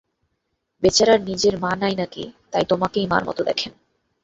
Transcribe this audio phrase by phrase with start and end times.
[0.83, 3.71] বেচারার নিজের মা নাই নাকি, তাই তোমাকেই মার মতো দেখেন।